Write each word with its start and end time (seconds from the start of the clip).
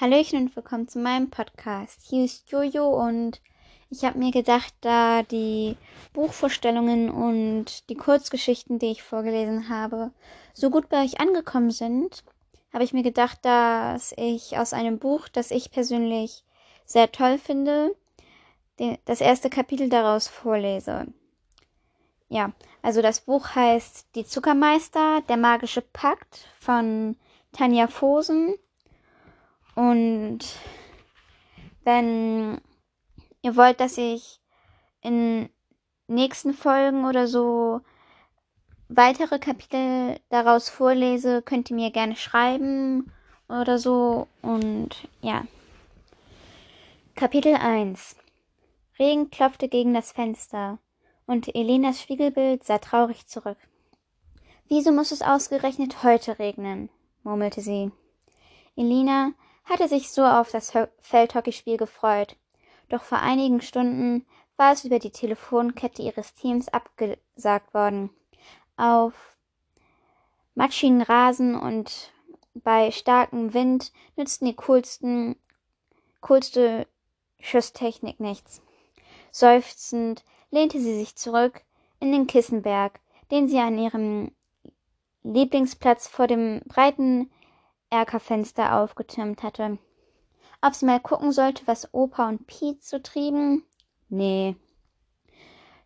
Hallöchen 0.00 0.40
und 0.40 0.56
willkommen 0.56 0.88
zu 0.88 0.98
meinem 0.98 1.30
Podcast. 1.30 2.00
Hier 2.08 2.24
ist 2.24 2.50
Jojo 2.50 2.88
und 2.88 3.40
ich 3.90 4.04
habe 4.04 4.18
mir 4.18 4.32
gedacht, 4.32 4.74
da 4.80 5.22
die 5.22 5.76
Buchvorstellungen 6.12 7.08
und 7.10 7.88
die 7.88 7.94
Kurzgeschichten, 7.94 8.80
die 8.80 8.90
ich 8.90 9.04
vorgelesen 9.04 9.68
habe, 9.68 10.10
so 10.52 10.70
gut 10.70 10.88
bei 10.88 11.04
euch 11.04 11.20
angekommen 11.20 11.70
sind, 11.70 12.24
habe 12.72 12.82
ich 12.82 12.92
mir 12.92 13.04
gedacht, 13.04 13.38
dass 13.42 14.12
ich 14.16 14.58
aus 14.58 14.72
einem 14.72 14.98
Buch, 14.98 15.28
das 15.28 15.52
ich 15.52 15.70
persönlich 15.70 16.42
sehr 16.84 17.12
toll 17.12 17.38
finde, 17.38 17.94
das 19.04 19.20
erste 19.20 19.48
Kapitel 19.48 19.88
daraus 19.88 20.26
vorlese. 20.26 21.06
Ja, 22.28 22.50
also 22.82 23.00
das 23.00 23.20
Buch 23.20 23.54
heißt 23.54 24.08
Die 24.16 24.24
Zuckermeister, 24.24 25.22
der 25.28 25.36
magische 25.36 25.82
Pakt 25.82 26.48
von 26.58 27.14
Tanja 27.52 27.86
Fosen 27.86 28.56
und 29.74 30.40
wenn 31.84 32.60
ihr 33.42 33.56
wollt, 33.56 33.80
dass 33.80 33.98
ich 33.98 34.40
in 35.00 35.48
nächsten 36.06 36.54
Folgen 36.54 37.04
oder 37.04 37.26
so 37.26 37.80
weitere 38.88 39.38
Kapitel 39.38 40.18
daraus 40.30 40.68
vorlese, 40.68 41.42
könnt 41.42 41.70
ihr 41.70 41.76
mir 41.76 41.90
gerne 41.90 42.16
schreiben 42.16 43.12
oder 43.48 43.78
so. 43.78 44.28
Und 44.42 45.08
ja. 45.20 45.44
Kapitel 47.14 47.54
1 47.54 48.16
Regen 48.98 49.30
klopfte 49.30 49.68
gegen 49.68 49.92
das 49.92 50.12
Fenster, 50.12 50.78
und 51.26 51.54
Elenas 51.54 52.00
Spiegelbild 52.00 52.64
sah 52.64 52.78
traurig 52.78 53.26
zurück. 53.26 53.58
Wieso 54.68 54.92
muss 54.92 55.10
es 55.10 55.22
ausgerechnet 55.22 56.02
heute 56.02 56.38
regnen? 56.38 56.90
murmelte 57.22 57.60
sie. 57.60 57.90
Elina 58.76 59.32
hatte 59.64 59.88
sich 59.88 60.10
so 60.10 60.24
auf 60.24 60.50
das 60.50 60.72
Feldhockeyspiel 61.00 61.76
gefreut. 61.76 62.36
Doch 62.88 63.02
vor 63.02 63.18
einigen 63.18 63.60
Stunden 63.60 64.26
war 64.56 64.72
es 64.72 64.84
über 64.84 64.98
die 64.98 65.10
Telefonkette 65.10 66.02
ihres 66.02 66.34
Teams 66.34 66.68
abgesagt 66.68 67.74
worden. 67.74 68.10
Auf 68.76 69.36
matschigen 70.54 71.02
Rasen 71.02 71.54
und 71.56 72.12
bei 72.54 72.90
starkem 72.90 73.52
Wind 73.54 73.92
nützten 74.16 74.46
die 74.46 74.54
coolsten, 74.54 75.36
coolste 76.20 76.86
Schusstechnik 77.40 78.20
nichts. 78.20 78.62
Seufzend 79.30 80.24
lehnte 80.50 80.80
sie 80.80 80.96
sich 80.96 81.16
zurück 81.16 81.62
in 81.98 82.12
den 82.12 82.26
Kissenberg, 82.26 83.00
den 83.30 83.48
sie 83.48 83.58
an 83.58 83.78
ihrem 83.78 84.30
Lieblingsplatz 85.24 86.06
vor 86.06 86.26
dem 86.26 86.60
breiten 86.66 87.30
Erkerfenster 87.94 88.78
aufgetürmt 88.78 89.42
hatte. 89.42 89.78
Ob 90.60 90.74
sie 90.74 90.86
mal 90.86 91.00
gucken 91.00 91.32
sollte, 91.32 91.66
was 91.66 91.92
Opa 91.94 92.28
und 92.28 92.46
Pete 92.46 92.80
so 92.80 92.98
trieben? 92.98 93.64
Nee. 94.08 94.56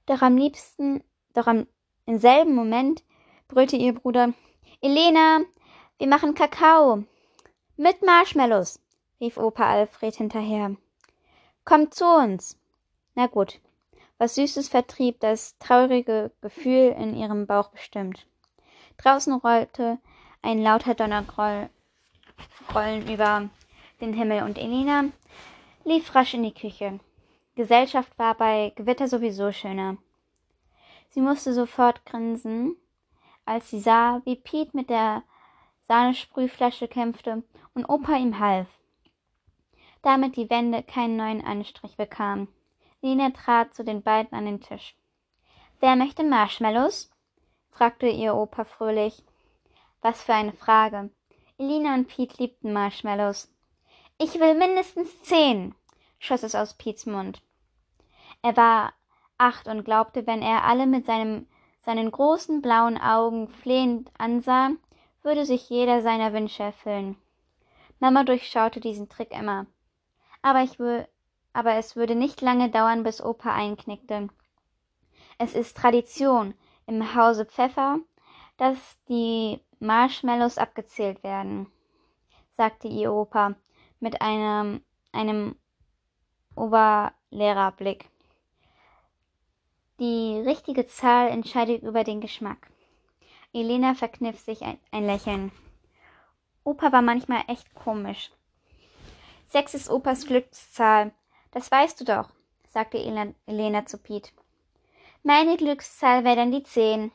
Doch 0.06 0.22
am 0.22 0.36
liebsten, 0.36 1.04
doch 1.34 1.46
am 1.46 1.66
im 2.06 2.18
selben 2.18 2.54
Moment 2.54 3.04
brüllte 3.48 3.76
ihr 3.76 3.92
Bruder 3.92 4.32
Elena, 4.80 5.40
wir 5.98 6.06
machen 6.06 6.34
Kakao. 6.34 7.04
Mit 7.76 8.02
Marshmallows, 8.02 8.80
rief 9.20 9.36
Opa 9.36 9.68
Alfred 9.68 10.14
hinterher. 10.14 10.76
Kommt 11.64 11.92
zu 11.92 12.06
uns. 12.06 12.58
Na 13.14 13.26
gut. 13.26 13.60
Was 14.16 14.36
Süßes 14.36 14.68
vertrieb 14.68 15.20
das 15.20 15.58
traurige 15.58 16.32
Gefühl 16.40 16.96
in 16.98 17.14
ihrem 17.14 17.46
Bauch 17.46 17.68
bestimmt. 17.68 18.26
Draußen 18.96 19.34
rollte 19.34 19.98
ein 20.40 20.62
lauter 20.62 20.94
Donnergroll 20.94 21.68
Rollen 22.78 23.12
über 23.12 23.48
den 24.00 24.12
Himmel 24.12 24.44
und 24.44 24.56
Elina 24.56 25.06
lief 25.84 26.14
rasch 26.14 26.34
in 26.34 26.44
die 26.44 26.54
Küche. 26.54 27.00
Gesellschaft 27.56 28.16
war 28.20 28.34
bei 28.34 28.72
Gewitter 28.76 29.08
sowieso 29.08 29.50
schöner. 29.50 29.96
Sie 31.08 31.20
musste 31.20 31.52
sofort 31.52 32.06
grinsen, 32.06 32.76
als 33.44 33.70
sie 33.70 33.80
sah, 33.80 34.22
wie 34.24 34.36
Pete 34.36 34.76
mit 34.76 34.90
der 34.90 35.24
Sahnesprühflasche 35.88 36.86
kämpfte 36.86 37.42
und 37.74 37.84
Opa 37.86 38.14
ihm 38.14 38.38
half. 38.38 38.68
Damit 40.02 40.36
die 40.36 40.48
Wände 40.48 40.84
keinen 40.84 41.16
neuen 41.16 41.44
Anstrich 41.44 41.96
bekamen. 41.96 42.46
Lina 43.02 43.30
trat 43.30 43.74
zu 43.74 43.82
den 43.82 44.02
beiden 44.02 44.38
an 44.38 44.44
den 44.44 44.60
Tisch. 44.60 44.94
Wer 45.80 45.96
möchte 45.96 46.22
Marshmallows? 46.22 47.10
fragte 47.70 48.06
ihr 48.06 48.36
Opa 48.36 48.62
fröhlich. 48.62 49.24
Was 50.00 50.22
für 50.22 50.34
eine 50.34 50.52
Frage. 50.52 51.10
Elina 51.60 51.94
und 51.94 52.06
Pete 52.06 52.36
liebten 52.38 52.72
Marshmallows. 52.72 53.52
Ich 54.16 54.38
will 54.38 54.54
mindestens 54.54 55.22
zehn, 55.22 55.74
schoss 56.20 56.44
es 56.44 56.54
aus 56.54 56.74
Pete's 56.74 57.04
Mund. 57.04 57.42
Er 58.42 58.56
war 58.56 58.92
acht 59.38 59.66
und 59.66 59.82
glaubte, 59.82 60.24
wenn 60.28 60.40
er 60.40 60.62
alle 60.62 60.86
mit 60.86 61.04
seinem, 61.04 61.48
seinen 61.80 62.12
großen 62.12 62.62
blauen 62.62 62.96
Augen 62.96 63.48
flehend 63.48 64.08
ansah, 64.18 64.70
würde 65.24 65.44
sich 65.44 65.68
jeder 65.68 66.00
seiner 66.00 66.32
Wünsche 66.32 66.62
erfüllen. 66.62 67.16
Mama 67.98 68.22
durchschaute 68.22 68.78
diesen 68.78 69.08
Trick 69.08 69.32
immer. 69.32 69.66
Aber, 70.42 70.62
ich 70.62 70.78
aber 71.52 71.74
es 71.74 71.96
würde 71.96 72.14
nicht 72.14 72.40
lange 72.40 72.70
dauern, 72.70 73.02
bis 73.02 73.20
Opa 73.20 73.52
einknickte. 73.52 74.28
Es 75.38 75.54
ist 75.54 75.76
Tradition 75.76 76.54
im 76.86 77.16
Hause 77.16 77.46
Pfeffer, 77.46 77.98
dass 78.58 78.78
die 79.08 79.58
Marshmallows 79.80 80.58
abgezählt 80.58 81.22
werden, 81.22 81.70
sagte 82.50 82.88
ihr 82.88 83.12
Opa 83.12 83.54
mit 84.00 84.20
einem, 84.20 84.82
einem 85.12 85.56
Oberlehrerblick. 86.56 88.08
Die 90.00 90.40
richtige 90.44 90.86
Zahl 90.86 91.28
entscheidet 91.28 91.82
über 91.82 92.04
den 92.04 92.20
Geschmack. 92.20 92.70
Elena 93.52 93.94
verkniff 93.94 94.38
sich 94.38 94.62
ein, 94.62 94.78
ein 94.92 95.06
Lächeln. 95.06 95.52
Opa 96.64 96.92
war 96.92 97.02
manchmal 97.02 97.42
echt 97.48 97.74
komisch. 97.74 98.30
Sechs 99.46 99.74
ist 99.74 99.88
Opas 99.88 100.26
Glückszahl. 100.26 101.12
Das 101.50 101.70
weißt 101.70 102.00
du 102.00 102.04
doch, 102.04 102.30
sagte 102.66 102.98
Elena 102.98 103.86
zu 103.86 103.98
Pete. 103.98 104.30
Meine 105.22 105.56
Glückszahl 105.56 106.24
wäre 106.24 106.36
dann 106.36 106.52
die 106.52 106.62
zehn, 106.62 107.10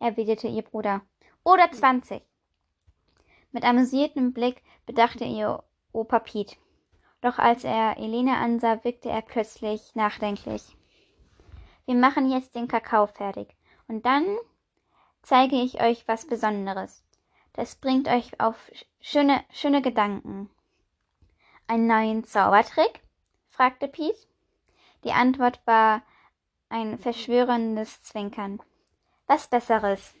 erwiderte 0.00 0.48
ihr 0.48 0.62
Bruder. 0.62 1.02
Oder 1.46 1.70
zwanzig. 1.70 2.24
Mit 3.52 3.62
amüsiertem 3.62 4.32
Blick 4.32 4.64
bedachte 4.84 5.24
ihr 5.24 5.62
Opa 5.92 6.18
Piet. 6.18 6.58
Doch 7.20 7.38
als 7.38 7.62
er 7.62 7.98
Elena 7.98 8.40
ansah, 8.40 8.82
wirkte 8.82 9.10
er 9.10 9.22
plötzlich 9.22 9.94
nachdenklich. 9.94 10.76
Wir 11.84 11.94
machen 11.94 12.28
jetzt 12.32 12.56
den 12.56 12.66
Kakao 12.66 13.06
fertig. 13.06 13.54
Und 13.86 14.04
dann 14.06 14.26
zeige 15.22 15.54
ich 15.54 15.80
euch 15.80 16.08
was 16.08 16.26
Besonderes. 16.26 17.04
Das 17.52 17.76
bringt 17.76 18.08
euch 18.08 18.40
auf 18.40 18.68
schöne, 19.00 19.44
schöne 19.52 19.82
Gedanken. 19.82 20.50
Einen 21.68 21.86
neuen 21.86 22.24
Zaubertrick? 22.24 23.04
fragte 23.50 23.86
Piet. 23.86 24.16
Die 25.04 25.12
Antwort 25.12 25.64
war 25.64 26.02
ein 26.70 26.98
verschwörendes 26.98 28.02
Zwinkern. 28.02 28.60
Was 29.28 29.46
Besseres? 29.46 30.12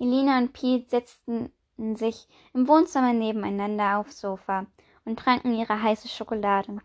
Elina 0.00 0.38
und 0.38 0.54
Pete 0.54 0.88
setzten 0.88 1.52
sich 1.96 2.26
im 2.54 2.66
Wohnzimmer 2.66 3.12
nebeneinander 3.12 3.98
aufs 3.98 4.20
Sofa 4.20 4.66
und 5.04 5.18
tranken 5.18 5.54
ihre 5.54 5.82
heiße 5.82 6.08
Schokolade. 6.08 6.78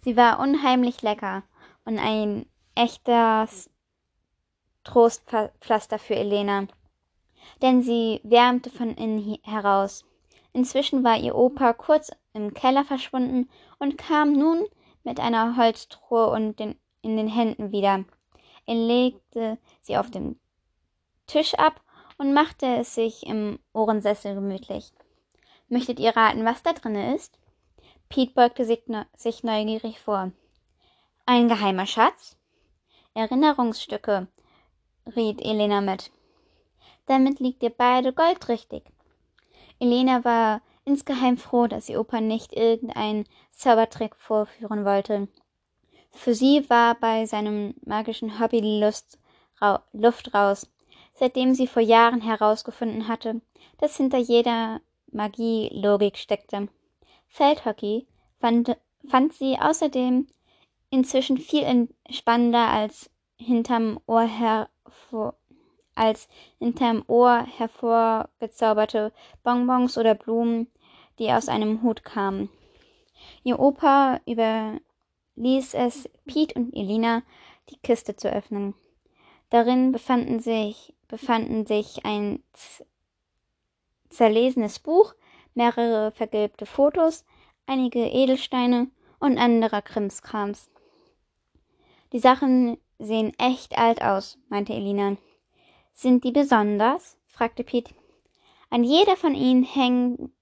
Sie 0.00 0.16
war 0.16 0.38
unheimlich 0.38 1.00
lecker 1.00 1.42
und 1.86 1.98
ein 1.98 2.46
echtes 2.74 3.70
Trostpflaster 4.84 5.98
für 5.98 6.14
Elena, 6.14 6.66
denn 7.62 7.82
sie 7.82 8.20
wärmte 8.22 8.70
von 8.70 8.94
innen 8.96 9.38
heraus. 9.42 10.04
Inzwischen 10.52 11.02
war 11.02 11.18
ihr 11.18 11.34
Opa 11.34 11.72
kurz 11.72 12.10
im 12.34 12.52
Keller 12.52 12.84
verschwunden 12.84 13.48
und 13.78 13.96
kam 13.96 14.32
nun 14.32 14.66
mit 15.04 15.20
einer 15.20 15.56
Holztruhe 15.56 16.28
und 16.30 16.58
den, 16.58 16.78
in 17.00 17.16
den 17.16 17.28
Händen 17.28 17.72
wieder. 17.72 18.04
Er 18.66 18.74
legte 18.74 19.58
sie 19.80 19.96
auf 19.96 20.10
dem 20.10 20.38
Tisch 21.26 21.54
ab 21.54 21.80
und 22.20 22.34
machte 22.34 22.66
es 22.66 22.94
sich 22.94 23.26
im 23.26 23.58
Ohrensessel 23.72 24.34
gemütlich. 24.34 24.92
Möchtet 25.70 25.98
ihr 25.98 26.14
raten, 26.14 26.44
was 26.44 26.62
da 26.62 26.74
drin 26.74 26.94
ist? 26.94 27.38
Pete 28.10 28.34
beugte 28.34 28.66
sich, 28.66 28.86
ne 28.88 29.06
sich 29.16 29.42
neugierig 29.42 30.00
vor. 30.00 30.30
Ein 31.24 31.48
geheimer 31.48 31.86
Schatz? 31.86 32.36
Erinnerungsstücke, 33.14 34.28
riet 35.16 35.40
Elena 35.40 35.80
mit. 35.80 36.10
Damit 37.06 37.40
liegt 37.40 37.62
ihr 37.62 37.70
beide 37.70 38.12
goldrichtig. 38.12 38.84
Elena 39.78 40.22
war 40.22 40.60
insgeheim 40.84 41.38
froh, 41.38 41.68
dass 41.68 41.88
ihr 41.88 41.98
Opa 41.98 42.20
nicht 42.20 42.52
irgendeinen 42.52 43.24
Zaubertrick 43.52 44.14
vorführen 44.14 44.84
wollte. 44.84 45.28
Für 46.10 46.34
sie 46.34 46.68
war 46.68 46.96
bei 46.96 47.24
seinem 47.24 47.74
magischen 47.82 48.38
Hobby 48.38 48.60
Lust, 48.60 49.18
Luft 49.94 50.34
raus 50.34 50.70
seitdem 51.20 51.54
sie 51.54 51.66
vor 51.66 51.82
Jahren 51.82 52.22
herausgefunden 52.22 53.06
hatte, 53.06 53.42
dass 53.76 53.98
hinter 53.98 54.16
jeder 54.16 54.80
Magie 55.12 55.68
Logik 55.70 56.16
steckte. 56.16 56.68
Feldhockey 57.28 58.06
fand, 58.40 58.74
fand 59.06 59.34
sie 59.34 59.58
außerdem 59.60 60.28
inzwischen 60.88 61.36
viel 61.36 61.62
entspannender 61.62 62.68
als 62.68 63.10
hinterm 63.36 64.00
Ohr 64.06 64.22
hervor, 64.22 65.34
als 65.94 66.26
hinterm 66.58 67.04
Ohr 67.06 67.44
hervorgezauberte 67.44 69.12
Bonbons 69.42 69.98
oder 69.98 70.14
Blumen, 70.14 70.68
die 71.18 71.30
aus 71.30 71.50
einem 71.50 71.82
Hut 71.82 72.02
kamen. 72.02 72.48
Ihr 73.44 73.60
Opa 73.60 74.20
überließ 74.24 75.74
es 75.74 76.08
Pete 76.24 76.54
und 76.58 76.74
Elina, 76.74 77.22
die 77.68 77.76
Kiste 77.76 78.16
zu 78.16 78.32
öffnen. 78.32 78.74
Darin 79.50 79.92
befanden 79.92 80.40
sich, 80.40 80.94
befanden 81.08 81.66
sich 81.66 82.04
ein 82.04 82.42
zerlesenes 84.08 84.78
Buch, 84.78 85.14
mehrere 85.54 86.12
vergilbte 86.12 86.66
Fotos, 86.66 87.24
einige 87.66 88.06
Edelsteine 88.06 88.88
und 89.18 89.38
anderer 89.38 89.82
Krimskrams. 89.82 90.70
Die 92.12 92.18
Sachen 92.18 92.78
sehen 92.98 93.32
echt 93.38 93.76
alt 93.78 94.02
aus, 94.02 94.38
meinte 94.48 94.72
Elina. 94.72 95.16
Sind 95.92 96.24
die 96.24 96.32
besonders? 96.32 97.16
fragte 97.26 97.64
Pete. 97.64 97.94
An 98.68 98.84
jeder 98.84 99.16
von 99.16 99.34
ihnen 99.34 99.64
hängen 99.64 100.32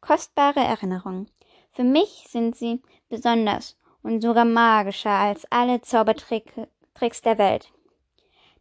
kostbare 0.00 0.60
Erinnerungen. 0.60 1.28
Für 1.72 1.84
mich 1.84 2.26
sind 2.28 2.56
sie 2.56 2.82
besonders 3.08 3.76
und 4.02 4.20
sogar 4.20 4.44
magischer 4.44 5.10
als 5.10 5.46
alle 5.50 5.80
Zaubertricks 5.80 7.22
der 7.22 7.38
Welt, 7.38 7.72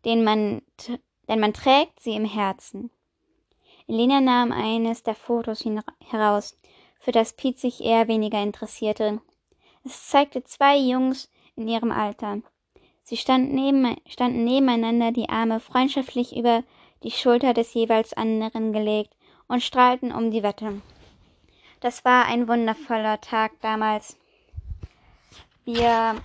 den 0.05 0.23
man, 0.23 0.61
denn 1.27 1.39
man 1.39 1.53
trägt 1.53 1.99
sie 1.99 2.15
im 2.15 2.25
Herzen. 2.25 2.89
Elena 3.87 4.21
nahm 4.21 4.51
eines 4.51 5.03
der 5.03 5.15
Fotos 5.15 5.65
heraus, 6.09 6.57
für 6.99 7.11
das 7.11 7.33
Pete 7.33 7.59
sich 7.59 7.83
eher 7.83 8.07
weniger 8.07 8.41
interessierte. 8.41 9.21
Es 9.83 10.07
zeigte 10.07 10.43
zwei 10.43 10.77
Jungs 10.77 11.29
in 11.55 11.67
ihrem 11.67 11.91
Alter. 11.91 12.41
Sie 13.03 13.17
standen, 13.17 13.55
neben, 13.55 13.97
standen 14.07 14.43
nebeneinander, 14.43 15.11
die 15.11 15.29
Arme 15.29 15.59
freundschaftlich 15.59 16.37
über 16.37 16.63
die 17.03 17.11
Schulter 17.11 17.53
des 17.53 17.73
jeweils 17.73 18.13
anderen 18.13 18.73
gelegt 18.73 19.15
und 19.47 19.63
strahlten 19.63 20.11
um 20.13 20.31
die 20.31 20.43
Wette. 20.43 20.81
Das 21.79 22.05
war 22.05 22.25
ein 22.27 22.47
wundervoller 22.47 23.19
Tag 23.19 23.53
damals. 23.61 24.15
Wir, 25.65 26.15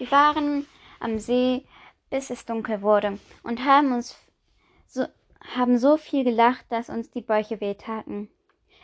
wir 0.00 0.10
waren 0.10 0.66
am 0.98 1.18
See, 1.18 1.64
bis 2.10 2.30
es 2.30 2.44
dunkel 2.44 2.82
wurde 2.82 3.18
und 3.44 3.64
haben 3.64 3.92
uns 3.92 4.16
so, 4.86 5.06
haben 5.54 5.78
so 5.78 5.96
viel 5.96 6.24
gelacht, 6.24 6.66
dass 6.70 6.88
uns 6.88 7.10
die 7.10 7.20
Bäuche 7.20 7.60
wehtaten. 7.60 8.28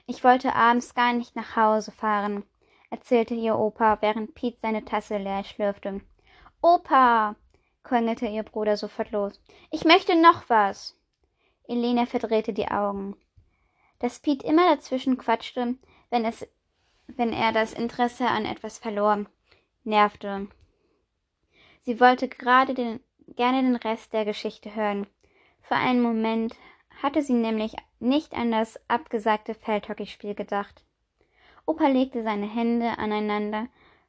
Ich 0.06 0.22
wollte 0.22 0.54
abends 0.54 0.94
gar 0.94 1.12
nicht 1.12 1.34
nach 1.34 1.56
Hause 1.56 1.90
fahren 1.90 2.44
erzählte 2.90 3.34
ihr 3.34 3.56
Opa, 3.58 3.98
während 4.00 4.34
Pete 4.34 4.58
seine 4.60 4.84
Tasse 4.84 5.18
leer 5.18 5.44
schlürfte. 5.44 6.00
Opa, 6.62 7.36
quengelte 7.82 8.26
ihr 8.26 8.42
Bruder 8.42 8.76
sofort 8.76 9.10
los. 9.10 9.40
Ich 9.70 9.84
möchte 9.84 10.20
noch 10.20 10.48
was. 10.48 10.96
Elena 11.68 12.06
verdrehte 12.06 12.52
die 12.52 12.68
Augen. 12.68 13.16
Dass 13.98 14.20
Pete 14.20 14.46
immer 14.46 14.74
dazwischen 14.74 15.18
quatschte, 15.18 15.76
wenn 16.10 16.24
es, 16.24 16.46
wenn 17.06 17.32
er 17.32 17.52
das 17.52 17.72
Interesse 17.72 18.26
an 18.26 18.44
etwas 18.44 18.78
verlor, 18.78 19.26
nervte. 19.84 20.48
Sie 21.86 22.00
wollte 22.00 22.26
gerade 22.26 22.74
den, 22.74 22.98
gerne 23.36 23.62
den 23.62 23.76
Rest 23.76 24.12
der 24.12 24.24
Geschichte 24.24 24.74
hören. 24.74 25.06
Für 25.62 25.76
einen 25.76 26.02
Moment 26.02 26.56
hatte 27.00 27.22
sie 27.22 27.32
nämlich 27.32 27.76
nicht 28.00 28.34
an 28.34 28.50
das 28.50 28.76
abgesagte 28.88 29.54
Feldhockeyspiel 29.54 30.34
gedacht. 30.34 30.82
Opa 31.64 31.86
legte 31.86 32.24
seine 32.24 32.52
Hände 32.52 32.98
aneinander 32.98 33.68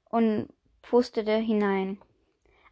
und 0.09 0.49
pustete 0.81 1.35
hinein. 1.35 2.01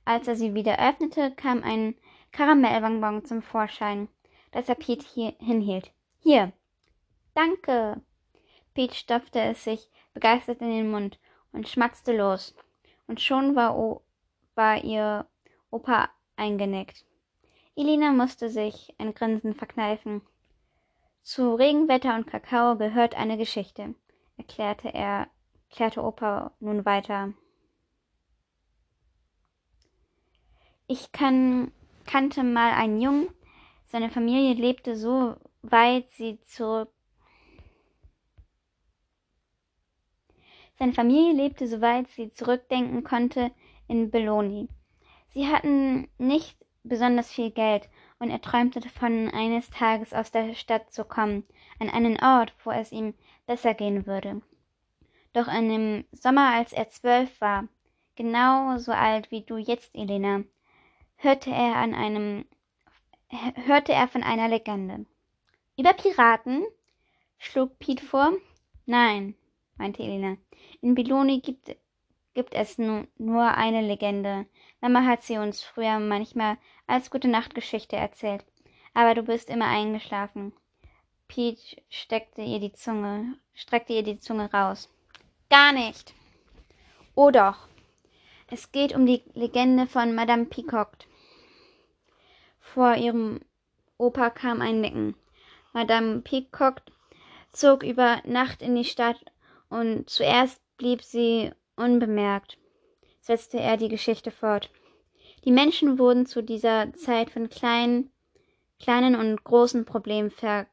Als 0.06 0.28
er 0.28 0.36
sie 0.36 0.56
wieder 0.56 0.80
öffnete, 0.80 1.32
kam 1.36 1.62
ein 1.62 1.94
Karamellbonbon 2.32 3.26
zum 3.26 3.44
Vorschein, 3.44 4.08
das 4.52 4.70
er 4.70 4.76
Pete 4.76 5.06
hier 5.06 5.36
hinhielt. 5.38 5.92
Hier. 6.18 6.52
Danke. 7.36 8.02
Pete 8.74 8.96
stopfte 8.96 9.40
es 9.40 9.64
sich 9.64 9.88
begeistert 10.16 10.62
in 10.62 10.72
den 10.72 10.90
Mund 10.90 11.20
und 11.52 11.68
schmatzte 11.68 12.18
los. 12.18 12.56
Und 13.06 13.22
schon 13.22 13.56
war, 13.56 13.78
o 13.78 14.02
war 14.56 14.84
ihr 14.84 15.28
Opa 15.70 16.10
eingenickt. 16.36 17.06
Elina 17.76 18.12
musste 18.12 18.50
sich 18.50 18.94
ein 18.98 19.14
Grinsen 19.14 19.54
verkneifen. 19.54 20.22
Zu 21.22 21.56
Regenwetter 21.56 22.16
und 22.16 22.28
Kakao 22.28 22.78
gehört 22.78 23.16
eine 23.16 23.38
Geschichte 23.38 23.96
erklärte 24.38 24.94
er, 24.94 25.28
klärte 25.70 26.04
Opa 26.04 26.52
nun 26.60 26.86
weiter. 26.86 27.34
Ich 30.88 31.12
kann, 31.12 31.72
kannte 32.06 32.44
mal 32.44 32.72
einen 32.72 33.02
Jungen, 33.02 33.30
seine 33.86 34.10
Familie 34.10 34.54
lebte 34.54 34.96
so 34.96 35.36
weit 35.64 36.10
sie 36.12 36.40
zurück. 36.42 36.92
Seine 40.78 40.94
Familie 40.94 41.34
lebte, 41.34 41.68
soweit 41.68 42.10
sie 42.10 42.30
zurückdenken 42.30 43.04
konnte, 43.04 43.52
in 43.88 44.12
Belloni. 44.12 44.70
Sie 45.28 45.48
hatten 45.48 46.08
nicht 46.18 46.58
besonders 46.84 47.32
viel 47.32 47.52
Geld, 47.52 47.90
und 48.20 48.30
er 48.30 48.42
träumte 48.42 48.80
davon, 48.80 49.30
eines 49.30 49.70
Tages 49.70 50.14
aus 50.14 50.32
der 50.32 50.54
Stadt 50.54 50.94
zu 50.94 51.04
kommen, 51.04 51.44
an 51.80 51.90
einen 51.90 52.18
Ort, 52.22 52.54
wo 52.64 52.72
es 52.72 52.92
ihm 52.92 53.14
besser 53.46 53.74
gehen 53.74 54.06
würde. 54.06 54.42
Doch 55.34 55.48
in 55.48 55.70
dem 55.70 56.06
Sommer, 56.12 56.54
als 56.54 56.72
er 56.72 56.88
zwölf 56.88 57.42
war, 57.42 57.68
genau 58.16 58.78
so 58.78 58.94
alt 58.94 59.32
wie 59.32 59.42
du 59.42 59.58
jetzt, 59.58 59.94
Elena, 59.94 60.44
hörte 61.18 61.50
er 61.50 61.76
an 61.76 61.94
einem 61.94 62.46
hörte 63.66 63.94
er 63.94 64.08
von 64.08 64.24
einer 64.24 64.48
Legende. 64.48 65.06
Über 65.78 65.94
Piraten? 65.94 66.64
schlug 67.38 67.78
Pete 67.80 68.04
vor. 68.04 68.34
Nein, 68.86 69.36
meinte 69.78 70.04
Elena. 70.04 70.38
In 70.82 70.96
Biloni 70.96 71.42
gibt, 71.42 71.76
gibt 72.36 72.54
es 72.54 72.78
nu, 72.78 73.08
nur 73.18 73.56
eine 73.56 73.82
Legende. 73.82 74.46
Mama 74.82 75.04
hat 75.04 75.24
sie 75.24 75.38
uns 75.38 75.64
früher 75.64 75.98
manchmal 76.00 76.58
als 76.86 77.10
gute 77.10 77.28
Nachtgeschichte 77.28 77.96
erzählt. 77.96 78.46
Aber 78.94 79.16
du 79.16 79.24
bist 79.24 79.50
immer 79.50 79.68
eingeschlafen. 79.68 80.54
Peach 81.28 81.82
steckte 81.90 82.44
ihr 82.44 82.60
die 82.60 82.74
Zunge, 82.74 83.38
streckte 83.56 83.94
ihr 83.94 84.04
die 84.04 84.20
Zunge 84.20 84.52
raus. 84.54 84.90
Gar 85.50 85.74
nicht. 85.74 86.14
Oh 87.16 87.32
doch. 87.32 87.68
Es 88.52 88.72
geht 88.72 88.94
um 88.94 89.06
die 89.08 89.24
Legende 89.34 89.88
von 89.88 90.14
Madame 90.14 90.46
Peacock. 90.46 90.92
Vor 92.60 92.96
ihrem 92.96 93.40
Opa 93.98 94.30
kam 94.30 94.62
ein 94.62 94.82
Nicken. 94.82 95.16
Madame 95.74 96.22
Peacock 96.22 96.82
zog 97.52 97.84
über 97.84 98.22
Nacht 98.26 98.62
in 98.62 98.76
die 98.76 98.86
Stadt 98.86 99.24
und 99.70 100.10
zuerst 100.10 100.62
blieb 100.78 101.02
sie 101.02 101.52
unbemerkt, 101.76 102.58
setzte 103.20 103.60
er 103.60 103.78
die 103.78 103.90
Geschichte 103.90 104.32
fort. 104.32 104.70
Die 105.46 105.52
Menschen 105.52 106.00
wurden 106.00 106.26
zu 106.26 106.42
dieser 106.42 106.94
Zeit 106.94 107.30
von 107.30 107.50
kleinen, 107.50 108.12
kleinen 108.80 109.16
und 109.16 109.44
großen 109.44 109.86
Problemen 109.86 110.32
ver 110.32 110.68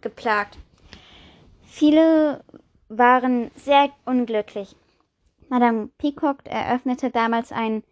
geplagt. 0.00 0.58
Viele 1.62 2.44
waren 2.88 3.50
sehr 3.54 3.90
unglücklich. 4.04 4.76
Madame 5.48 5.88
Peacock 5.98 6.38
eröffnete 6.44 7.10
damals 7.10 7.52
einen, 7.52 7.82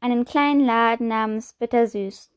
einen 0.00 0.24
kleinen 0.24 0.64
Laden 0.64 1.08
namens 1.08 1.54
Bittersüß. 1.54 2.30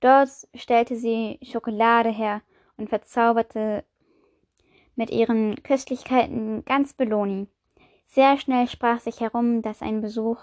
Dort 0.00 0.30
stellte 0.54 0.96
sie 0.96 1.38
Schokolade 1.42 2.10
her 2.10 2.42
und 2.76 2.88
verzauberte 2.88 3.84
mit 4.94 5.10
ihren 5.10 5.62
Köstlichkeiten 5.62 6.64
ganz 6.64 6.94
Beloni. 6.94 7.48
Sehr 8.06 8.38
schnell 8.38 8.66
sprach 8.68 9.00
sich 9.00 9.20
herum, 9.20 9.62
dass 9.62 9.82
ein 9.82 10.00
Besuch 10.00 10.38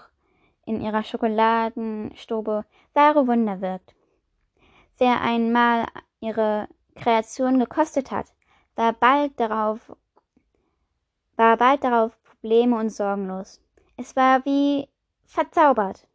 in 0.64 0.80
ihrer 0.80 1.02
Schokoladenstube 1.02 2.64
wahre 2.92 3.26
Wunder 3.26 3.60
wirkt. 3.60 3.94
Wer 4.98 5.20
einmal 5.20 5.86
ihre 6.20 6.68
Kreation 6.94 7.58
gekostet 7.58 8.10
hat, 8.10 8.26
war 8.76 8.92
bald 8.92 9.38
darauf, 9.40 9.96
war 11.36 11.56
bald 11.56 11.82
darauf 11.82 12.16
Probleme 12.22 12.78
und 12.78 12.90
sorgenlos. 12.90 13.60
Es 13.96 14.14
war 14.14 14.44
wie 14.44 14.88
verzaubert. 15.24 16.06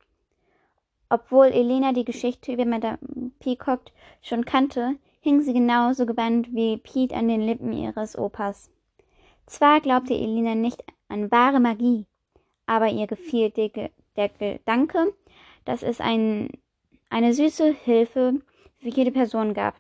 Obwohl 1.10 1.48
Elena 1.48 1.92
die 1.92 2.06
Geschichte 2.06 2.54
über 2.54 2.66
Madame 2.66 3.00
Peacock 3.40 3.82
schon 4.22 4.46
kannte, 4.46 4.96
hing 5.22 5.42
sie 5.42 5.54
genauso 5.54 6.06
gebannt 6.06 6.54
wie 6.54 6.78
Pete 6.78 7.16
an 7.16 7.28
den 7.28 7.42
Lippen 7.42 7.74
ihres 7.74 8.18
Opas. 8.18 8.70
Zwar 9.46 9.82
glaubte 9.82 10.14
Elena 10.14 10.56
nicht 10.56 10.84
an 11.10 11.32
wahre 11.32 11.60
Magie, 11.60 12.06
aber 12.66 12.88
ihr 12.90 13.08
gefiel 13.08 13.50
der, 13.52 13.90
der 14.16 14.30
Gedanke, 14.30 15.14
dass 15.66 15.84
es 15.84 16.00
ein, 16.00 16.50
eine 17.10 17.34
süße 17.34 17.74
Hilfe 17.74 18.42
für 18.78 18.90
jede 18.90 19.12
Person 19.12 19.54
gab 19.54 19.76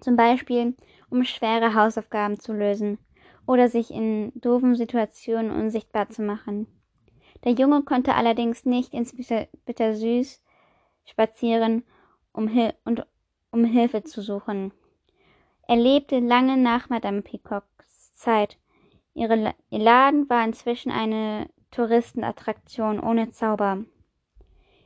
Zum 0.00 0.16
Beispiel, 0.16 0.76
um 1.10 1.24
schwere 1.24 1.74
Hausaufgaben 1.74 2.38
zu 2.38 2.52
lösen 2.52 2.98
oder 3.46 3.68
sich 3.68 3.90
in 3.90 4.32
doofen 4.34 4.76
Situationen 4.76 5.50
unsichtbar 5.50 6.08
zu 6.08 6.22
machen. 6.22 6.66
Der 7.44 7.52
Junge 7.52 7.82
konnte 7.82 8.14
allerdings 8.14 8.64
nicht 8.64 8.94
ins 8.94 9.14
Bittersüß 9.64 10.42
spazieren, 11.04 11.82
um, 12.32 12.50
und, 12.84 13.06
um 13.50 13.64
Hilfe 13.64 14.04
zu 14.04 14.22
suchen. 14.22 14.72
Er 15.68 15.76
lebte 15.76 16.18
lange 16.20 16.56
nach 16.56 16.88
Madame 16.88 17.22
Peacocks 17.22 18.14
Zeit. 18.14 18.58
Ihr 19.14 19.54
Laden 19.70 20.28
war 20.30 20.44
inzwischen 20.44 20.90
eine 20.90 21.48
Touristenattraktion 21.70 23.00
ohne 23.00 23.30
Zauber. 23.30 23.84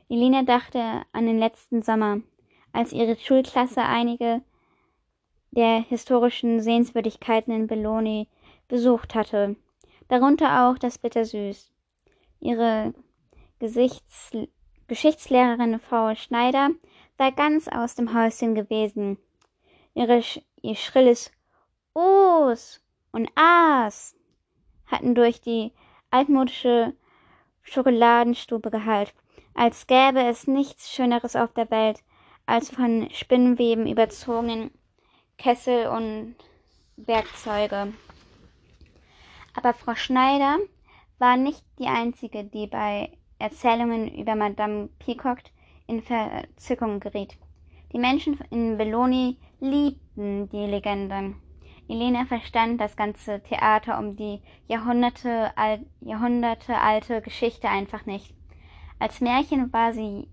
Elena 0.09 0.43
dachte 0.43 1.03
an 1.11 1.25
den 1.25 1.39
letzten 1.39 1.81
Sommer, 1.81 2.21
als 2.71 2.93
ihre 2.93 3.17
Schulklasse 3.17 3.81
einige 3.81 4.41
der 5.51 5.79
historischen 5.79 6.61
Sehenswürdigkeiten 6.61 7.53
in 7.53 7.67
Belloni 7.67 8.27
besucht 8.67 9.15
hatte, 9.15 9.55
darunter 10.07 10.67
auch 10.69 10.77
das 10.77 10.97
Bittersüß. 10.97 11.71
Ihre 12.39 12.93
Gesichts 13.59 14.31
Geschichtslehrerin 14.87 15.79
Frau 15.79 16.15
Schneider 16.15 16.69
war 17.17 17.31
ganz 17.33 17.67
aus 17.67 17.95
dem 17.95 18.13
Häuschen 18.13 18.55
gewesen. 18.55 19.17
Ihre, 19.93 20.21
ihr 20.61 20.75
schrilles 20.75 21.31
Ohs 21.93 22.81
und 23.11 23.29
Ahs 23.35 24.15
hatten 24.85 25.15
durch 25.15 25.41
die 25.41 25.71
altmodische 26.11 26.93
Schokoladenstube 27.63 28.71
gehallt, 28.71 29.13
als 29.53 29.87
gäbe 29.87 30.23
es 30.23 30.47
nichts 30.47 30.91
Schöneres 30.91 31.35
auf 31.35 31.53
der 31.53 31.69
Welt, 31.71 32.03
als 32.45 32.69
von 32.69 33.09
Spinnenweben 33.11 33.87
überzogenen 33.87 34.71
Kessel 35.37 35.87
und 35.87 36.35
Werkzeuge. 36.95 37.93
Aber 39.55 39.73
Frau 39.73 39.95
Schneider 39.95 40.57
war 41.19 41.35
nicht 41.35 41.63
die 41.79 41.87
einzige, 41.87 42.43
die 42.43 42.67
bei 42.67 43.11
Erzählungen 43.39 44.15
über 44.15 44.35
Madame 44.35 44.89
Peacock 44.99 45.39
in 45.87 46.01
Verzückung 46.01 46.99
geriet. 46.99 47.37
Die 47.91 47.99
Menschen 47.99 48.39
in 48.51 48.77
Belloni 48.77 49.37
liebten 49.59 50.49
die 50.49 50.65
Legende. 50.65 51.35
Elena 51.87 52.25
verstand 52.25 52.81
das 52.81 52.95
ganze 52.95 53.41
Theater 53.43 53.97
um 53.97 54.15
die 54.15 54.41
Jahrhunderte, 54.67 55.51
al 55.57 55.85
Jahrhunderte 56.01 56.77
alte 56.79 57.21
Geschichte 57.21 57.69
einfach 57.69 58.05
nicht. 58.05 58.33
Als 58.99 59.21
Märchen 59.21 59.71
war 59.71 59.93
sie 59.93 60.27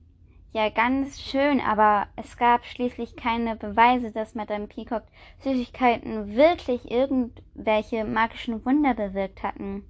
ja 0.52 0.68
ganz 0.70 1.20
schön, 1.20 1.60
aber 1.60 2.06
es 2.16 2.36
gab 2.36 2.64
schließlich 2.64 3.16
keine 3.16 3.56
Beweise, 3.56 4.10
dass 4.12 4.34
Madame 4.34 4.66
Peacock 4.66 5.02
Süßigkeiten 5.40 6.34
wirklich 6.34 6.90
irgendwelche 6.90 8.04
magischen 8.04 8.64
Wunder 8.64 8.94
bewirkt 8.94 9.42
hatten. 9.42 9.84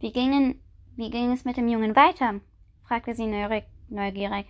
Wie 0.00 0.12
gingen 0.12 0.60
wie 0.94 1.08
ging 1.08 1.32
es 1.32 1.46
mit 1.46 1.56
dem 1.56 1.68
Jungen 1.68 1.96
weiter? 1.96 2.40
fragte 2.84 3.14
sie 3.14 3.26
neugierig. 3.26 4.46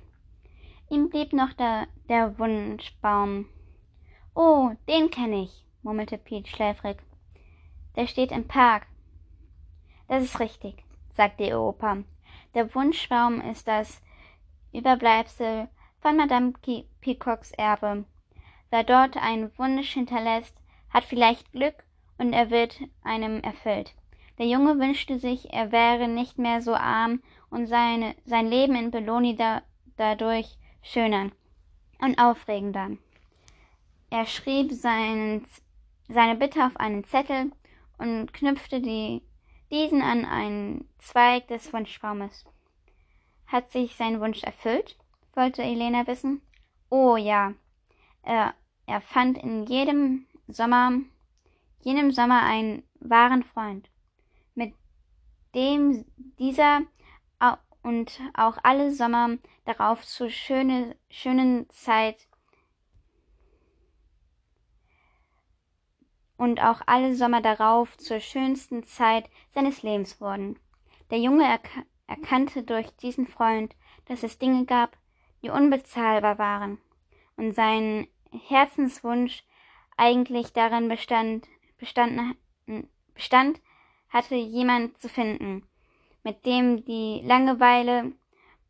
Ihm 0.90 1.08
blieb 1.08 1.32
noch 1.32 1.52
der, 1.52 1.86
der 2.08 2.36
Wunschbaum. 2.36 3.46
Oh, 4.34 4.70
den 4.88 5.10
kenne 5.10 5.44
ich, 5.44 5.61
murmelte 5.82 6.18
Pete 6.18 6.48
schläfrig. 6.48 6.98
Der 7.96 8.06
steht 8.06 8.32
im 8.32 8.48
Park. 8.48 8.86
Das 10.08 10.22
ist 10.22 10.40
richtig, 10.40 10.84
sagte 11.10 11.44
ihr 11.44 11.60
Opa. 11.60 11.98
Der 12.54 12.74
Wunschbaum 12.74 13.40
ist 13.40 13.68
das 13.68 14.02
Überbleibsel 14.72 15.68
von 16.00 16.16
Madame 16.16 16.52
Peacocks 17.00 17.52
Erbe. 17.52 18.04
Wer 18.70 18.84
dort 18.84 19.16
einen 19.16 19.56
Wunsch 19.58 19.92
hinterlässt, 19.92 20.56
hat 20.90 21.04
vielleicht 21.04 21.52
Glück 21.52 21.84
und 22.18 22.32
er 22.32 22.50
wird 22.50 22.78
einem 23.02 23.40
erfüllt. 23.40 23.94
Der 24.38 24.46
Junge 24.46 24.78
wünschte 24.78 25.18
sich, 25.18 25.52
er 25.52 25.72
wäre 25.72 26.08
nicht 26.08 26.38
mehr 26.38 26.62
so 26.62 26.74
arm 26.74 27.22
und 27.50 27.66
seine, 27.66 28.14
sein 28.24 28.48
Leben 28.48 28.74
in 28.74 28.90
Belloni 28.90 29.36
da, 29.36 29.62
dadurch 29.96 30.56
schöner 30.82 31.30
und 32.00 32.18
aufregender. 32.18 32.90
Er 34.10 34.26
schrieb 34.26 34.72
seinen, 34.72 35.46
seine 36.12 36.36
Bitte 36.36 36.64
auf 36.64 36.76
einen 36.76 37.04
Zettel 37.04 37.52
und 37.98 38.32
knüpfte 38.32 38.80
die, 38.80 39.22
diesen 39.70 40.02
an 40.02 40.24
einen 40.24 40.88
Zweig 40.98 41.48
des 41.48 41.72
Wunschbaumes. 41.72 42.44
Hat 43.46 43.70
sich 43.70 43.96
sein 43.96 44.20
Wunsch 44.20 44.42
erfüllt? 44.42 44.96
wollte 45.34 45.62
Elena 45.62 46.06
wissen. 46.06 46.42
Oh 46.90 47.16
ja. 47.16 47.54
Er, 48.22 48.54
er 48.86 49.00
fand 49.00 49.38
in 49.38 49.64
jedem 49.64 50.26
Sommer, 50.46 50.92
jenem 51.80 52.12
Sommer 52.12 52.42
einen 52.42 52.82
wahren 53.00 53.42
Freund 53.42 53.88
dem 55.54 56.04
dieser 56.38 56.82
und 57.82 58.20
auch 58.34 58.58
alle 58.62 58.92
Sommer 58.92 59.38
darauf 59.64 60.06
zur 60.06 60.30
schöne, 60.30 60.94
schönen 61.10 61.68
Zeit 61.70 62.28
und 66.42 66.60
auch 66.60 66.80
alle 66.86 67.14
Sommer 67.14 67.40
darauf 67.40 67.96
zur 67.98 68.18
schönsten 68.18 68.82
Zeit 68.82 69.30
seines 69.50 69.84
Lebens 69.84 70.20
wurden. 70.20 70.58
Der 71.12 71.18
Junge 71.18 71.44
erk 71.44 71.68
erkannte 72.08 72.64
durch 72.64 72.90
diesen 72.96 73.28
Freund, 73.28 73.76
dass 74.06 74.24
es 74.24 74.38
Dinge 74.38 74.64
gab, 74.64 74.98
die 75.40 75.50
unbezahlbar 75.50 76.38
waren, 76.38 76.78
und 77.36 77.54
sein 77.54 78.08
Herzenswunsch 78.48 79.44
eigentlich 79.96 80.52
darin 80.52 80.88
bestand, 80.88 81.46
bestand, 81.78 82.36
bestand 83.14 83.60
hatte 84.08 84.34
jemand 84.34 84.98
zu 84.98 85.08
finden, 85.08 85.62
mit 86.24 86.44
dem 86.44 86.84
die 86.84 87.20
Langeweile, 87.24 88.10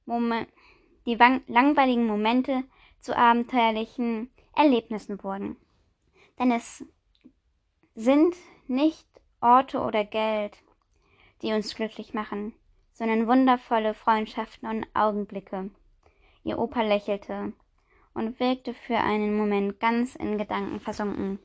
die 0.07 1.14
langweiligen 1.47 2.07
Momente 2.07 2.64
zu 3.00 3.17
abenteuerlichen 3.17 4.31
Erlebnissen 4.55 5.25
wurden. 5.25 5.57
Denn 6.38 6.50
es 6.50 6.85
sind 7.95 8.35
nicht 8.67 9.07
Orte 9.41 9.81
oder 9.81 10.05
Geld, 10.05 10.57
die 11.43 11.53
uns 11.53 11.75
glücklich 11.75 12.15
machen, 12.15 12.55
sondern 12.93 13.27
wundervolle 13.27 13.95
Freundschaften 13.95 14.69
und 14.69 14.87
Augenblicke. 14.95 15.71
Ihr 16.45 16.59
Opa 16.59 16.83
lächelte 16.83 17.53
und 18.15 18.39
wirkte 18.41 18.75
für 18.75 18.99
einen 18.99 19.37
Moment 19.37 19.81
ganz 19.81 20.15
in 20.15 20.39
Gedanken 20.39 20.81
versunken. 20.81 21.39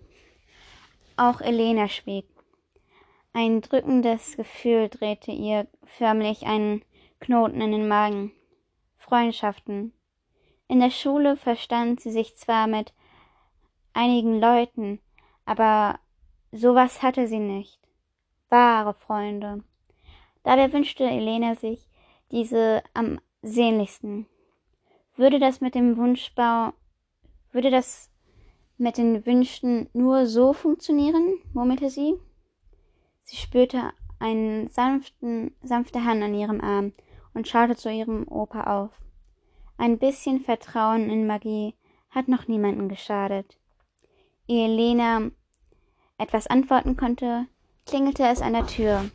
Auch 1.16 1.42
Elena 1.42 1.88
schwieg. 1.88 2.27
Ein 3.34 3.62
drückendes 3.62 4.38
Gefühl 4.38 4.89
drehte 4.89 5.32
ihr 5.32 5.68
förmlich 5.86 6.46
einen 6.46 6.84
Knoten 7.20 7.62
in 7.62 7.72
den 7.72 7.88
Magen. 7.88 8.32
Freundschaften. 8.98 9.94
In 10.68 10.80
der 10.80 10.92
Schule 10.92 11.38
verstand 11.38 12.01
sie 12.01 12.12
sich 12.12 12.36
zwar 12.36 12.68
mit 12.68 12.94
einigen 13.94 14.39
Leuten, 14.39 15.00
aber 15.46 16.00
sowas 16.51 17.01
hatte 17.01 17.27
sie 17.27 17.39
nicht. 17.39 17.80
Wahre 18.50 18.94
Freunde. 18.94 19.63
Dabei 20.44 20.72
wünschte 20.72 21.04
Elena 21.04 21.56
sich 21.56 21.89
diese 22.32 22.84
am 22.94 23.20
sehnlichsten. 23.42 24.27
Würde 25.16 25.39
das 25.39 25.62
mit 25.62 25.75
dem 25.75 25.98
Wunschbau, 25.98 26.74
würde 27.51 27.72
das 27.72 28.12
mit 28.77 28.98
den 28.98 29.25
Wünschen 29.25 29.89
nur 29.94 30.27
so 30.27 30.54
funktionieren? 30.54 31.39
murmelte 31.54 31.89
sie. 31.89 32.16
Sie 33.24 33.36
spürte 33.36 33.92
eine 34.20 34.68
sanften, 34.68 35.56
sanfte 35.62 36.04
Hand 36.06 36.24
an 36.24 36.34
ihrem 36.34 36.62
Arm 36.62 36.94
und 37.34 37.48
schaute 37.48 37.75
zu 37.75 37.92
ihrem 37.92 38.27
Opa 38.27 38.63
auf. 38.63 38.92
Ein 39.77 40.00
bisschen 40.00 40.39
Vertrauen 40.42 41.10
in 41.10 41.27
Magie 41.27 41.75
hat 42.10 42.27
noch 42.27 42.48
niemanden 42.48 42.89
geschadet. 42.89 43.58
Ehe 44.48 44.68
Lena 44.68 45.30
etwas 46.17 46.47
antworten 46.47 46.97
konnte, 46.97 47.47
klingelte 47.86 48.24
es 48.27 48.41
an 48.41 48.53
der 48.53 48.67
Tür. 48.67 49.09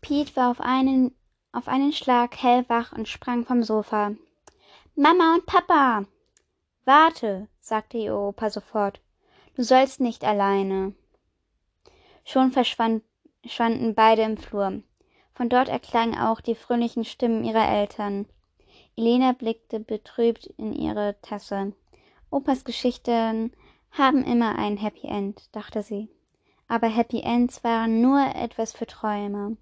Pete 0.00 0.34
war 0.36 0.50
auf 0.50 0.60
einen, 0.60 1.14
auf 1.52 1.68
einen 1.68 1.92
Schlag 1.92 2.42
hellwach 2.42 2.92
und 2.92 3.08
sprang 3.08 3.44
vom 3.44 3.62
Sofa. 3.62 4.12
Mama 4.94 5.34
und 5.34 5.46
Papa! 5.46 6.04
Warte, 6.84 7.48
sagte 7.60 7.98
ihr 7.98 8.16
Opa 8.16 8.50
sofort. 8.50 9.00
Du 9.54 9.62
sollst 9.62 10.00
nicht 10.00 10.24
alleine. 10.24 10.94
Schon 12.24 12.50
verschwanden 12.52 13.94
beide 13.94 14.22
im 14.22 14.36
Flur. 14.36 14.82
Von 15.34 15.48
dort 15.48 15.68
erklangen 15.68 16.18
auch 16.18 16.40
die 16.40 16.54
fröhlichen 16.54 17.04
Stimmen 17.04 17.44
ihrer 17.44 17.68
Eltern. 17.68 18.26
Elena 18.96 19.32
blickte 19.32 19.80
betrübt 19.80 20.46
in 20.58 20.72
ihre 20.72 21.16
Tasse. 21.22 21.72
Opas 22.30 22.64
Geschichten 22.64 23.52
haben 23.92 24.24
immer 24.24 24.56
ein 24.58 24.76
Happy 24.76 25.06
End, 25.06 25.48
dachte 25.52 25.82
sie. 25.82 26.08
Aber 26.68 26.88
Happy 26.88 27.20
Ends 27.20 27.62
waren 27.64 28.00
nur 28.00 28.20
etwas 28.34 28.72
für 28.72 28.86
Träumer. 28.86 29.52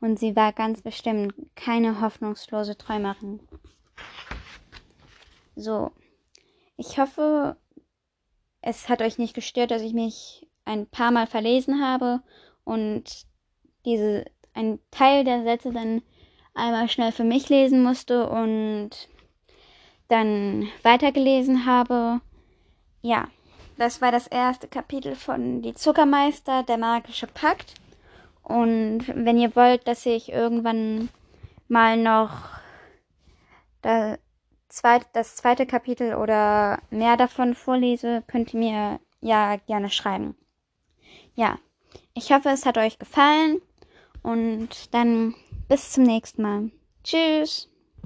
Und 0.00 0.18
sie 0.18 0.36
war 0.36 0.52
ganz 0.52 0.82
bestimmt 0.82 1.34
keine 1.54 2.00
hoffnungslose 2.00 2.76
Träumerin. 2.76 3.40
So, 5.56 5.90
ich 6.76 6.98
hoffe, 6.98 7.56
es 8.60 8.88
hat 8.88 9.00
euch 9.00 9.18
nicht 9.18 9.34
gestört, 9.34 9.70
dass 9.70 9.82
ich 9.82 9.94
mich 9.94 10.46
ein 10.64 10.86
paar 10.86 11.10
Mal 11.10 11.26
verlesen 11.26 11.82
habe 11.82 12.22
und 12.64 13.26
diese 13.84 14.26
ein 14.52 14.78
Teil 14.90 15.24
der 15.24 15.42
Sätze 15.44 15.70
dann 15.72 16.02
einmal 16.54 16.88
schnell 16.88 17.12
für 17.12 17.24
mich 17.24 17.48
lesen 17.48 17.82
musste 17.82 18.28
und 18.28 18.90
dann 20.08 20.68
weitergelesen 20.82 21.66
habe. 21.66 22.20
Ja, 23.02 23.28
das 23.78 24.00
war 24.00 24.12
das 24.12 24.26
erste 24.26 24.68
Kapitel 24.68 25.14
von 25.14 25.62
Die 25.62 25.74
Zuckermeister, 25.74 26.62
der 26.62 26.78
magische 26.78 27.26
Pakt. 27.26 27.74
Und 28.42 29.08
wenn 29.08 29.38
ihr 29.38 29.56
wollt, 29.56 29.86
dass 29.88 30.06
ich 30.06 30.30
irgendwann 30.30 31.08
mal 31.68 31.96
noch 31.96 32.50
das 33.82 34.18
zweite 35.36 35.66
Kapitel 35.66 36.14
oder 36.14 36.80
mehr 36.90 37.16
davon 37.16 37.54
vorlese, 37.54 38.22
könnt 38.26 38.54
ihr 38.54 38.60
mir 38.60 39.00
ja 39.20 39.56
gerne 39.66 39.90
schreiben. 39.90 40.36
Ja, 41.34 41.58
ich 42.14 42.32
hoffe, 42.32 42.48
es 42.48 42.66
hat 42.66 42.78
euch 42.78 42.98
gefallen 42.98 43.60
und 44.22 44.94
dann 44.94 45.34
bis 45.68 45.92
zum 45.92 46.04
nächsten 46.04 46.42
Mal. 46.42 46.70
Tschüss. 47.04 47.68